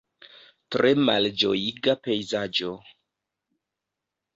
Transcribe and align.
Tre 0.75 0.93
malĝojiga 1.09 1.97
pejzaĝo. 2.09 2.75